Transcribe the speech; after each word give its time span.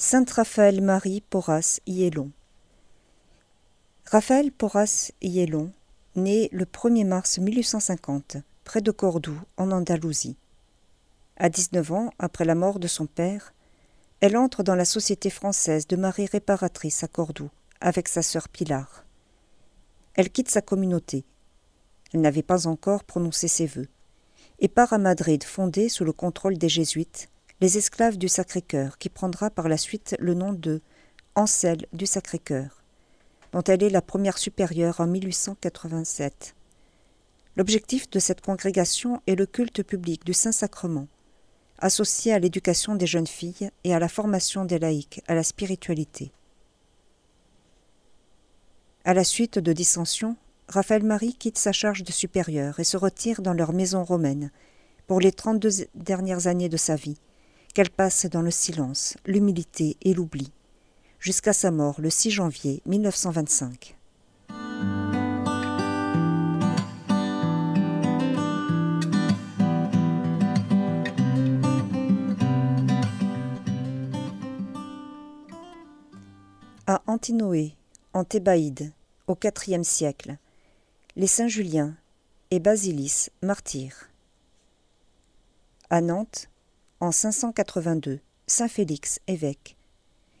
Sainte 0.00 0.30
Raphaël 0.30 0.80
Marie 0.80 1.20
Porras 1.20 1.80
Yélon. 1.88 2.30
Raphaël 4.04 4.52
Porras 4.52 5.10
Yélon, 5.20 5.72
né 6.14 6.48
le 6.52 6.66
1er 6.66 7.04
mars 7.04 7.38
1850, 7.38 8.36
près 8.62 8.80
de 8.80 8.92
Cordoue, 8.92 9.40
en 9.56 9.72
Andalousie. 9.72 10.36
À 11.36 11.48
19 11.48 11.90
ans, 11.90 12.10
après 12.20 12.44
la 12.44 12.54
mort 12.54 12.78
de 12.78 12.86
son 12.86 13.06
père, 13.06 13.52
elle 14.20 14.36
entre 14.36 14.62
dans 14.62 14.76
la 14.76 14.84
Société 14.84 15.30
française 15.30 15.88
de 15.88 15.96
Marie 15.96 16.26
réparatrice 16.26 17.02
à 17.02 17.08
Cordoue, 17.08 17.50
avec 17.80 18.06
sa 18.06 18.22
sœur 18.22 18.48
Pilar. 18.48 19.04
Elle 20.14 20.30
quitte 20.30 20.48
sa 20.48 20.62
communauté. 20.62 21.24
Elle 22.14 22.20
n'avait 22.20 22.44
pas 22.44 22.68
encore 22.68 23.02
prononcé 23.02 23.48
ses 23.48 23.66
vœux, 23.66 23.88
et 24.60 24.68
part 24.68 24.92
à 24.92 24.98
Madrid 24.98 25.42
fondée 25.42 25.88
sous 25.88 26.04
le 26.04 26.12
contrôle 26.12 26.56
des 26.56 26.68
jésuites 26.68 27.28
les 27.60 27.76
esclaves 27.76 28.18
du 28.18 28.28
Sacré-Cœur, 28.28 28.98
qui 28.98 29.08
prendra 29.08 29.50
par 29.50 29.68
la 29.68 29.76
suite 29.76 30.14
le 30.20 30.34
nom 30.34 30.52
de 30.52 30.80
Ancelle 31.34 31.86
du 31.92 32.06
Sacré-Cœur, 32.06 32.82
dont 33.52 33.62
elle 33.62 33.82
est 33.82 33.90
la 33.90 34.02
première 34.02 34.38
supérieure 34.38 35.00
en 35.00 35.06
1887. 35.06 36.54
L'objectif 37.56 38.08
de 38.10 38.20
cette 38.20 38.42
congrégation 38.42 39.20
est 39.26 39.34
le 39.34 39.46
culte 39.46 39.82
public 39.82 40.24
du 40.24 40.32
Saint-Sacrement, 40.34 41.08
associé 41.80 42.32
à 42.32 42.38
l'éducation 42.38 42.94
des 42.94 43.06
jeunes 43.06 43.26
filles 43.26 43.70
et 43.82 43.92
à 43.92 43.98
la 43.98 44.08
formation 44.08 44.64
des 44.64 44.78
laïcs 44.78 45.22
à 45.26 45.34
la 45.34 45.42
spiritualité. 45.42 46.30
À 49.04 49.14
la 49.14 49.24
suite 49.24 49.58
de 49.58 49.72
dissensions, 49.72 50.36
Raphaël 50.68 51.02
Marie 51.02 51.34
quitte 51.34 51.58
sa 51.58 51.72
charge 51.72 52.04
de 52.04 52.12
supérieur 52.12 52.78
et 52.78 52.84
se 52.84 52.96
retire 52.96 53.42
dans 53.42 53.54
leur 53.54 53.72
maison 53.72 54.04
romaine 54.04 54.52
pour 55.08 55.18
les 55.18 55.32
32 55.32 55.88
dernières 55.94 56.46
années 56.46 56.68
de 56.68 56.76
sa 56.76 56.94
vie, 56.94 57.18
qu'elle 57.78 57.90
passe 57.90 58.26
dans 58.26 58.42
le 58.42 58.50
silence, 58.50 59.16
l'humilité 59.24 59.96
et 60.02 60.12
l'oubli, 60.12 60.50
jusqu'à 61.20 61.52
sa 61.52 61.70
mort 61.70 62.00
le 62.00 62.10
6 62.10 62.32
janvier 62.32 62.82
1925. 62.86 63.96
À 76.88 77.00
Antinoé, 77.06 77.76
en 78.12 78.24
Thébaïde, 78.24 78.92
au 79.28 79.38
IVe 79.40 79.84
siècle, 79.84 80.36
les 81.14 81.28
saints 81.28 81.46
Julien 81.46 81.94
et 82.50 82.58
Basilis 82.58 83.28
martyrs. 83.40 84.10
À 85.90 86.00
Nantes, 86.00 86.48
en 87.00 87.12
582, 87.12 88.20
Saint 88.48 88.66
Félix, 88.66 89.20
évêque, 89.28 89.76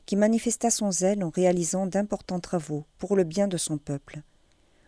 qui 0.06 0.16
manifesta 0.16 0.70
son 0.70 0.90
zèle 0.90 1.22
en 1.22 1.30
réalisant 1.30 1.86
d'importants 1.86 2.40
travaux 2.40 2.84
pour 2.98 3.14
le 3.14 3.22
bien 3.22 3.46
de 3.46 3.56
son 3.56 3.78
peuple, 3.78 4.22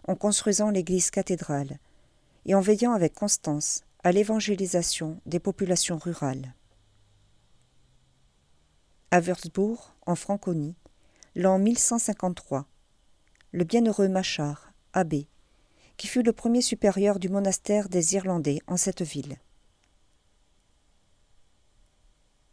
en 0.09 0.17
construisant 0.17 0.71
l'église 0.71 1.11
cathédrale 1.11 1.79
et 2.45 2.57
en 2.57 2.61
veillant 2.61 2.93
avec 2.93 3.15
constance 3.15 3.85
à 4.03 4.11
l'évangélisation 4.11 5.21
des 5.27 5.39
populations 5.39 5.99
rurales. 5.99 6.55
À 9.13 9.21
Würzburg, 9.21 9.95
en 10.07 10.17
Franconie, 10.17 10.75
l'an 11.37 11.61
1153, 11.61 12.67
le 13.53 13.65
bienheureux 13.65 14.09
Machard, 14.09 14.73
abbé, 14.93 15.29
qui 15.97 16.09
fut 16.09 16.23
le 16.25 16.33
premier 16.33 16.63
supérieur 16.63 17.21
du 17.21 17.29
monastère 17.29 17.89
des 17.89 18.15
Irlandais 18.15 18.59
en 18.67 18.77
cette 18.77 19.03
ville. 19.03 19.37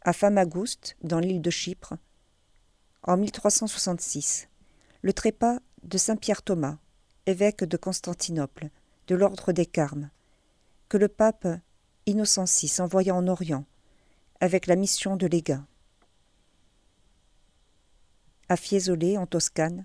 À 0.02 0.12
Famagouste, 0.12 0.96
dans 1.02 1.18
l'île 1.18 1.42
de 1.42 1.50
Chypre, 1.50 1.94
en 3.02 3.16
1366, 3.16 4.48
le 5.02 5.12
trépas 5.12 5.58
de 5.82 5.98
Saint 5.98 6.16
Pierre 6.16 6.42
Thomas, 6.42 6.78
évêque 7.26 7.64
de 7.64 7.76
Constantinople, 7.76 8.70
de 9.06 9.14
l'ordre 9.14 9.52
des 9.52 9.66
Carmes, 9.66 10.10
que 10.88 10.96
le 10.96 11.08
pape 11.08 11.46
Innocent 12.06 12.44
VI 12.44 12.80
envoya 12.80 13.14
en 13.14 13.26
Orient, 13.28 13.64
avec 14.40 14.66
la 14.66 14.76
mission 14.76 15.16
de 15.16 15.26
légat. 15.26 15.64
À 18.48 18.56
Fiesole, 18.56 19.18
en 19.18 19.26
Toscane, 19.26 19.84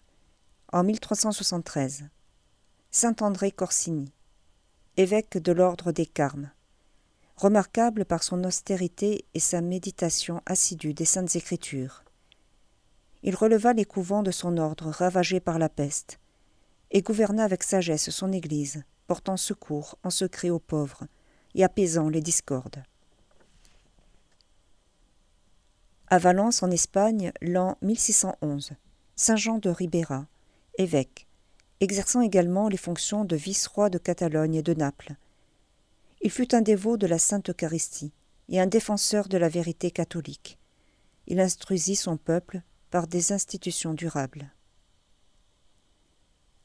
en 0.71 0.83
1373, 0.83 2.05
Saint 2.91 3.15
André 3.21 3.51
Corsini, 3.51 4.11
évêque 4.95 5.37
de 5.37 5.51
l'ordre 5.51 5.91
des 5.91 6.05
Carmes, 6.05 6.51
remarquable 7.35 8.05
par 8.05 8.23
son 8.23 8.43
austérité 8.43 9.25
et 9.33 9.39
sa 9.39 9.61
méditation 9.61 10.41
assidue 10.45 10.93
des 10.93 11.05
saintes 11.05 11.35
écritures. 11.35 12.03
Il 13.23 13.35
releva 13.35 13.73
les 13.73 13.85
couvents 13.85 14.23
de 14.23 14.31
son 14.31 14.57
ordre 14.57 14.89
ravagés 14.89 15.39
par 15.39 15.57
la 15.59 15.69
peste, 15.69 16.19
et 16.91 17.01
gouverna 17.01 17.43
avec 17.43 17.63
sagesse 17.63 18.09
son 18.09 18.31
Église, 18.31 18.83
portant 19.07 19.37
secours 19.37 19.97
en 20.03 20.09
secret 20.09 20.49
aux 20.49 20.59
pauvres 20.59 21.07
et 21.55 21.63
apaisant 21.63 22.09
les 22.09 22.21
discordes. 22.21 22.83
À 26.07 26.19
Valence, 26.19 26.61
en 26.61 26.69
Espagne, 26.69 27.31
l'an 27.41 27.77
1611, 27.81 28.73
Saint 29.15 29.35
Jean 29.35 29.57
de 29.57 29.69
Ribera, 29.69 30.27
évêque, 30.77 31.27
exerçant 31.79 32.21
également 32.21 32.67
les 32.67 32.77
fonctions 32.77 33.25
de 33.25 33.35
vice-roi 33.35 33.89
de 33.89 33.97
Catalogne 33.97 34.55
et 34.55 34.63
de 34.63 34.73
Naples, 34.73 35.15
il 36.23 36.31
fut 36.31 36.55
un 36.55 36.61
dévot 36.61 36.95
de 36.95 37.05
la 37.05 37.19
Sainte 37.19 37.49
Eucharistie 37.49 38.13
et 38.47 38.61
un 38.61 38.65
défenseur 38.65 39.27
de 39.27 39.37
la 39.37 39.49
vérité 39.49 39.91
catholique. 39.91 40.57
Il 41.27 41.41
instruisit 41.41 41.97
son 41.97 42.15
peuple 42.15 42.61
par 42.91 43.07
des 43.07 43.33
institutions 43.33 43.93
durables. 43.93 44.49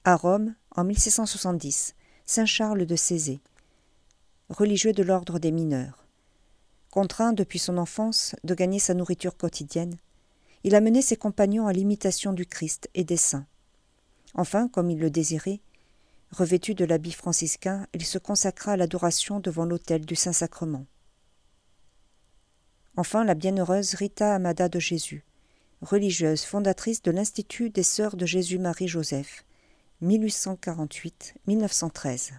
À 0.04 0.14
Rome, 0.14 0.54
en 0.76 0.84
1670, 0.84 1.96
Saint 2.24 2.46
Charles 2.46 2.86
de 2.86 2.96
Césée, 2.96 3.40
religieux 4.48 4.92
de 4.92 5.02
l'ordre 5.02 5.40
des 5.40 5.50
mineurs. 5.50 6.06
Contraint 6.92 7.32
depuis 7.32 7.58
son 7.58 7.78
enfance 7.78 8.36
de 8.44 8.54
gagner 8.54 8.78
sa 8.78 8.94
nourriture 8.94 9.36
quotidienne, 9.36 9.96
il 10.62 10.76
a 10.76 10.80
mené 10.80 11.02
ses 11.02 11.16
compagnons 11.16 11.66
à 11.66 11.72
l'imitation 11.72 12.32
du 12.32 12.46
Christ 12.46 12.88
et 12.94 13.04
des 13.04 13.16
saints. 13.16 13.46
Enfin, 14.34 14.68
comme 14.68 14.90
il 14.90 15.00
le 15.00 15.10
désirait, 15.10 15.60
Revêtu 16.30 16.74
de 16.74 16.84
l'habit 16.84 17.12
franciscain, 17.12 17.86
il 17.94 18.04
se 18.04 18.18
consacra 18.18 18.72
à 18.72 18.76
l'adoration 18.76 19.40
devant 19.40 19.64
l'autel 19.64 20.04
du 20.04 20.14
Saint-Sacrement. 20.14 20.84
Enfin, 22.96 23.24
la 23.24 23.32
bienheureuse 23.34 23.94
Rita 23.94 24.34
Amada 24.34 24.68
de 24.68 24.78
Jésus, 24.78 25.24
religieuse 25.80 26.42
fondatrice 26.42 27.00
de 27.02 27.10
l'Institut 27.10 27.70
des 27.70 27.82
Sœurs 27.82 28.16
de 28.16 28.26
Jésus-Marie-Joseph, 28.26 29.46
1848-1913. 30.02 32.32